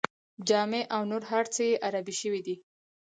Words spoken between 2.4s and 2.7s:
دي.